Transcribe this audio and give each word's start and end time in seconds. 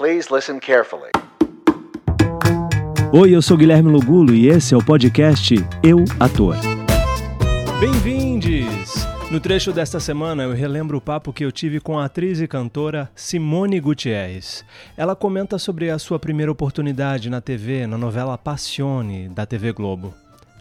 Please 0.00 0.34
listen 0.34 0.58
carefully. 0.58 1.10
Oi, 3.12 3.36
eu 3.36 3.42
sou 3.42 3.54
Guilherme 3.54 3.90
Lugulo 3.90 4.32
e 4.32 4.48
esse 4.48 4.72
é 4.72 4.76
o 4.78 4.82
podcast 4.82 5.54
Eu 5.82 6.06
Ator. 6.18 6.56
Bem-vindos! 7.78 8.94
No 9.30 9.38
trecho 9.38 9.72
desta 9.72 10.00
semana 10.00 10.44
eu 10.44 10.54
relembro 10.54 10.96
o 10.96 11.02
papo 11.02 11.34
que 11.34 11.44
eu 11.44 11.52
tive 11.52 11.80
com 11.80 11.98
a 11.98 12.06
atriz 12.06 12.40
e 12.40 12.48
cantora 12.48 13.10
Simone 13.14 13.78
Gutierrez. 13.78 14.64
Ela 14.96 15.14
comenta 15.14 15.58
sobre 15.58 15.90
a 15.90 15.98
sua 15.98 16.18
primeira 16.18 16.50
oportunidade 16.50 17.28
na 17.28 17.42
TV, 17.42 17.86
na 17.86 17.98
novela 17.98 18.38
Passione, 18.38 19.28
da 19.28 19.44
TV 19.44 19.70
Globo. 19.70 20.14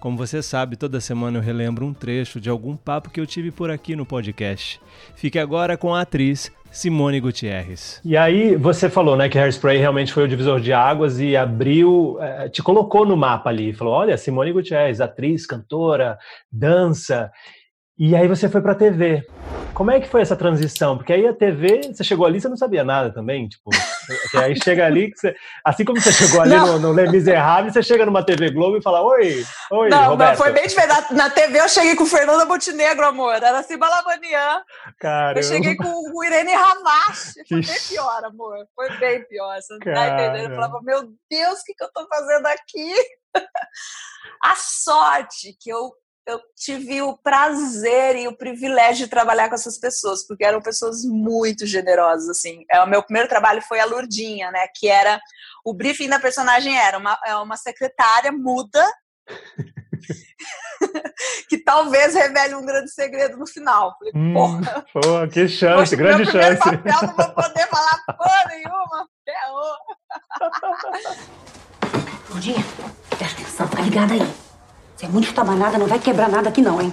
Como 0.00 0.16
você 0.16 0.42
sabe, 0.42 0.76
toda 0.76 0.98
semana 0.98 1.36
eu 1.36 1.42
relembro 1.42 1.84
um 1.84 1.92
trecho 1.92 2.40
de 2.40 2.48
algum 2.48 2.74
papo 2.74 3.10
que 3.10 3.20
eu 3.20 3.26
tive 3.26 3.50
por 3.50 3.70
aqui 3.70 3.94
no 3.94 4.06
podcast. 4.06 4.80
Fique 5.14 5.38
agora 5.38 5.76
com 5.76 5.94
a 5.94 6.00
atriz 6.00 6.50
Simone 6.72 7.20
Gutierrez. 7.20 8.00
E 8.02 8.16
aí, 8.16 8.56
você 8.56 8.88
falou, 8.88 9.14
né, 9.14 9.28
que 9.28 9.38
Hairspray 9.38 9.76
realmente 9.76 10.10
foi 10.10 10.24
o 10.24 10.28
divisor 10.28 10.58
de 10.58 10.72
águas 10.72 11.20
e 11.20 11.36
abriu, 11.36 12.16
é, 12.18 12.48
te 12.48 12.62
colocou 12.62 13.04
no 13.04 13.14
mapa 13.14 13.50
ali, 13.50 13.74
falou, 13.74 13.92
olha, 13.92 14.16
Simone 14.16 14.52
Gutierrez, 14.52 15.02
atriz, 15.02 15.44
cantora, 15.44 16.18
dança. 16.50 17.30
E 18.02 18.16
aí 18.16 18.26
você 18.26 18.48
foi 18.48 18.62
para 18.62 18.72
a 18.72 18.74
TV. 18.74 19.26
Como 19.74 19.90
é 19.90 20.00
que 20.00 20.08
foi 20.08 20.22
essa 20.22 20.34
transição? 20.34 20.96
Porque 20.96 21.12
aí 21.12 21.26
a 21.26 21.34
TV, 21.34 21.92
você 21.92 22.02
chegou 22.02 22.24
ali, 22.24 22.40
você 22.40 22.48
não 22.48 22.56
sabia 22.56 22.82
nada 22.82 23.12
também, 23.12 23.46
tipo, 23.46 23.68
aí 24.36 24.58
chega 24.58 24.86
ali, 24.86 25.12
você, 25.14 25.36
assim 25.62 25.84
como 25.84 26.00
você 26.00 26.10
chegou 26.10 26.40
ali 26.40 26.56
no, 26.56 26.78
no 26.78 26.92
Les 26.92 27.10
Miserables, 27.10 27.74
você 27.74 27.82
chega 27.82 28.06
numa 28.06 28.24
TV 28.24 28.52
Globo 28.52 28.78
e 28.78 28.82
fala, 28.82 29.02
oi, 29.02 29.44
oi, 29.70 29.90
Não, 29.90 30.08
Roberto. 30.08 30.30
não, 30.30 30.36
foi 30.44 30.50
bem 30.50 30.66
diferente. 30.66 31.12
Na, 31.12 31.24
na 31.24 31.30
TV 31.30 31.60
eu 31.60 31.68
cheguei 31.68 31.94
com 31.94 32.06
Fernanda 32.06 32.46
Montenegro, 32.46 33.04
amor, 33.04 33.34
era 33.34 33.58
assim, 33.58 33.76
Balabanian. 33.76 34.62
Caramba. 34.98 35.38
Eu 35.38 35.42
cheguei 35.42 35.76
com 35.76 35.88
o 36.14 36.24
Irene 36.24 36.54
Ramache, 36.54 37.34
foi 37.46 37.60
bem 37.60 37.80
pior, 37.86 38.24
amor, 38.24 38.66
foi 38.74 38.96
bem 38.96 39.28
pior, 39.28 39.60
você 39.60 39.74
não 39.74 39.80
tá 39.80 40.08
entendendo? 40.08 40.50
Eu 40.50 40.54
falava, 40.54 40.80
meu 40.82 41.02
Deus, 41.30 41.60
o 41.60 41.64
que, 41.66 41.74
que 41.74 41.84
eu 41.84 41.92
tô 41.92 42.06
fazendo 42.08 42.46
aqui? 42.46 42.94
A 44.42 44.54
sorte 44.56 45.54
que 45.60 45.68
eu 45.68 45.92
eu 46.26 46.40
tive 46.56 47.02
o 47.02 47.16
prazer 47.16 48.16
e 48.16 48.28
o 48.28 48.36
privilégio 48.36 49.04
de 49.04 49.10
trabalhar 49.10 49.48
com 49.48 49.54
essas 49.54 49.78
pessoas, 49.78 50.26
porque 50.26 50.44
eram 50.44 50.60
pessoas 50.60 51.04
muito 51.04 51.66
generosas, 51.66 52.28
assim. 52.28 52.64
É, 52.70 52.80
o 52.80 52.86
meu 52.86 53.02
primeiro 53.02 53.28
trabalho 53.28 53.62
foi 53.62 53.80
a 53.80 53.84
Lurdinha, 53.84 54.50
né, 54.50 54.66
que 54.74 54.88
era, 54.88 55.20
o 55.64 55.74
briefing 55.74 56.08
da 56.08 56.20
personagem 56.20 56.76
era 56.76 56.98
uma, 56.98 57.18
é 57.26 57.34
uma 57.36 57.56
secretária 57.56 58.30
muda, 58.30 58.84
que 61.48 61.58
talvez 61.58 62.14
revele 62.14 62.54
um 62.54 62.64
grande 62.64 62.90
segredo 62.90 63.36
no 63.36 63.46
final. 63.46 63.96
Falei, 63.98 64.12
hum, 64.14 64.32
porra, 64.32 64.86
porra, 64.92 65.28
que 65.28 65.46
chance, 65.48 65.76
Poxa, 65.76 65.96
grande 65.96 66.24
meu 66.24 66.32
chance. 66.32 66.58
papel 66.58 67.02
não 67.02 67.14
vou 67.14 67.34
poder 67.34 67.66
falar 67.66 68.02
porra 68.16 68.44
nenhuma. 68.48 69.08
Lurdinha, 72.30 72.64
presta 73.18 73.42
atenção, 73.42 73.68
tá 73.68 73.80
ligada 73.80 74.14
aí. 74.14 74.49
Você 75.00 75.06
é 75.06 75.08
muito 75.08 75.32
trabalhada, 75.32 75.78
não 75.78 75.86
vai 75.86 75.98
quebrar 75.98 76.28
nada 76.28 76.50
aqui 76.50 76.60
não, 76.60 76.78
hein? 76.78 76.92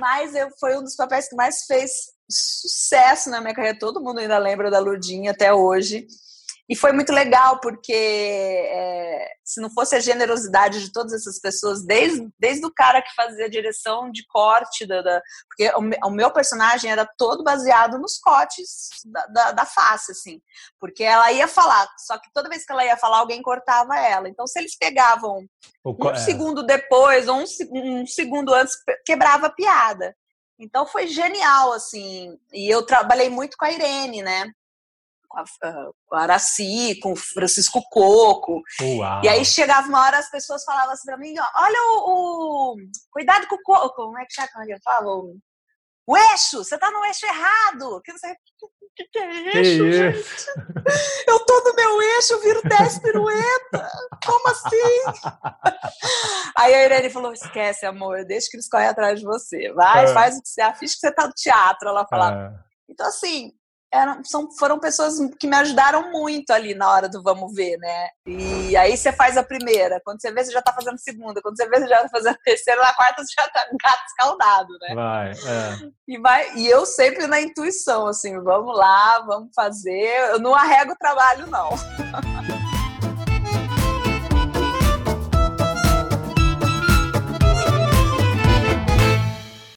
Mas 0.00 0.34
eu, 0.34 0.48
foi 0.58 0.76
um 0.76 0.82
dos 0.82 0.96
papéis 0.96 1.28
que 1.28 1.36
mais 1.36 1.66
fez 1.66 1.88
sucesso 2.28 3.30
na 3.30 3.40
minha 3.40 3.54
carreira. 3.54 3.78
Todo 3.78 4.00
mundo 4.00 4.18
ainda 4.18 4.36
lembra 4.38 4.72
da 4.72 4.80
Lurdinha 4.80 5.30
até 5.30 5.54
hoje. 5.54 6.08
E 6.68 6.76
foi 6.76 6.92
muito 6.92 7.12
legal, 7.12 7.60
porque 7.60 7.94
é, 7.94 9.32
se 9.42 9.58
não 9.58 9.70
fosse 9.70 9.96
a 9.96 10.00
generosidade 10.00 10.84
de 10.84 10.92
todas 10.92 11.14
essas 11.14 11.40
pessoas, 11.40 11.82
desde, 11.82 12.28
desde 12.38 12.66
o 12.66 12.72
cara 12.72 13.00
que 13.00 13.14
fazia 13.14 13.46
a 13.46 13.50
direção 13.50 14.10
de 14.10 14.26
corte, 14.26 14.86
da, 14.86 15.00
da 15.00 15.22
porque 15.48 15.70
o, 15.70 16.08
o, 16.08 16.10
meu 16.10 16.30
personagem 16.30 16.90
era 16.90 17.08
todo 17.16 17.42
baseado 17.42 17.98
nos 17.98 18.18
cortes 18.18 18.88
da, 19.06 19.26
da, 19.26 19.52
da, 19.52 19.64
face, 19.64 20.12
assim. 20.12 20.42
Porque 20.78 21.02
ela 21.02 21.32
ia 21.32 21.48
falar, 21.48 21.88
só 22.06 22.18
que 22.18 22.30
toda 22.34 22.50
vez 22.50 22.66
que 22.66 22.72
ela 22.72 22.84
ia 22.84 22.98
falar, 22.98 23.18
alguém 23.20 23.40
cortava 23.40 23.98
ela. 23.98 24.28
Então, 24.28 24.46
se 24.46 24.58
eles 24.58 24.76
pegavam 24.76 25.46
o, 25.82 25.96
um 26.06 26.10
é. 26.10 26.16
segundo 26.16 26.62
depois, 26.62 27.28
ou 27.28 27.38
um, 27.38 27.44
um 27.72 28.06
segundo 28.06 28.52
antes, 28.52 28.74
quebrava 29.06 29.46
a 29.46 29.52
piada. 29.52 30.14
Então 30.58 30.86
foi 30.86 31.06
genial, 31.06 31.72
assim. 31.72 32.36
E 32.52 32.68
eu 32.68 32.84
trabalhei 32.84 33.30
muito 33.30 33.56
com 33.56 33.64
a 33.64 33.70
Irene, 33.70 34.22
né? 34.22 34.50
Com 35.28 35.38
a, 35.38 35.42
uh, 35.42 35.94
com 36.06 36.16
a 36.16 36.22
Araci, 36.22 36.98
com 37.00 37.12
o 37.12 37.16
Francisco 37.16 37.82
Coco. 37.90 38.62
Uau. 38.80 39.22
E 39.22 39.28
aí 39.28 39.44
chegava 39.44 39.86
uma 39.88 40.02
hora, 40.04 40.18
as 40.18 40.30
pessoas 40.30 40.64
falavam 40.64 40.92
assim 40.92 41.06
pra 41.06 41.18
mim, 41.18 41.34
olha 41.54 41.78
o, 41.92 42.72
o, 42.72 42.76
Cuidado 43.12 43.46
com 43.46 43.56
o 43.56 43.62
coco. 43.62 44.06
Como 44.06 44.18
é 44.18 44.24
que 44.24 44.40
é 44.40 44.46
que 44.46 44.72
eu 44.72 44.78
falo? 44.82 45.36
O 46.06 46.16
eixo! 46.16 46.64
Você 46.64 46.78
tá 46.78 46.90
no 46.90 47.04
eixo 47.04 47.26
errado! 47.26 48.00
Que, 48.02 48.12
você, 48.12 48.34
que, 48.96 49.04
que 49.12 49.18
é 49.18 49.56
eixo, 49.58 49.84
que 49.84 49.92
gente? 49.92 50.18
Isso? 50.18 50.46
Eu 51.28 51.44
tô 51.44 51.60
no 51.64 51.74
meu 51.74 52.02
eixo, 52.02 52.32
eu 52.32 52.40
viro 52.40 52.62
10 52.62 52.98
pirueta! 53.00 53.90
Como 54.24 54.48
assim? 54.48 54.76
Aí 56.56 56.74
a 56.74 56.84
Irene 56.86 57.10
falou: 57.10 57.32
esquece, 57.32 57.84
amor, 57.84 58.24
deixa 58.24 58.48
que 58.50 58.56
eles 58.56 58.68
correm 58.68 58.88
atrás 58.88 59.20
de 59.20 59.26
você. 59.26 59.70
Vai, 59.72 60.04
é. 60.04 60.14
faz 60.14 60.38
o 60.38 60.42
que 60.42 60.48
você 60.48 60.62
acha 60.62 60.80
que 60.80 60.88
você 60.88 61.12
tá 61.12 61.26
no 61.26 61.32
teatro. 61.34 61.88
Ela 61.90 62.06
falava. 62.06 62.54
É. 62.54 62.68
Então, 62.88 63.06
assim, 63.06 63.52
eram, 63.92 64.22
são, 64.24 64.50
foram 64.58 64.78
pessoas 64.78 65.18
que 65.38 65.46
me 65.46 65.56
ajudaram 65.56 66.10
muito 66.12 66.50
ali 66.50 66.74
na 66.74 66.90
hora 66.90 67.08
do 67.08 67.22
vamos 67.22 67.54
ver, 67.54 67.76
né? 67.78 68.08
E 68.26 68.76
aí 68.76 68.96
você 68.96 69.12
faz 69.12 69.36
a 69.36 69.42
primeira, 69.42 70.00
quando 70.04 70.20
você 70.20 70.30
vê, 70.30 70.44
você 70.44 70.52
já 70.52 70.62
tá 70.62 70.72
fazendo 70.72 70.94
a 70.94 70.98
segunda, 70.98 71.40
quando 71.40 71.56
você 71.56 71.68
vê, 71.68 71.80
você 71.80 71.88
já 71.88 72.02
tá 72.02 72.08
fazendo 72.08 72.34
a 72.36 72.44
terceira, 72.44 72.82
na 72.82 72.94
quarta 72.94 73.24
você 73.24 73.34
já 73.36 73.48
tá 73.48 73.66
gato 73.82 74.04
escaldado, 74.06 74.68
né? 74.80 74.94
Vai, 74.94 75.30
é. 75.30 75.90
E, 76.06 76.18
vai, 76.18 76.54
e 76.56 76.66
eu 76.66 76.84
sempre 76.84 77.26
na 77.26 77.40
intuição, 77.40 78.06
assim, 78.06 78.38
vamos 78.40 78.76
lá, 78.76 79.20
vamos 79.20 79.50
fazer. 79.54 80.30
Eu 80.30 80.38
não 80.38 80.54
arrego 80.54 80.92
o 80.92 80.98
trabalho, 80.98 81.46
não. 81.46 81.70